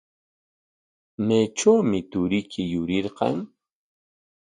¿Maytrawmi 1.27 1.99
turiyki 2.11 2.61
yurirqan? 2.71 3.37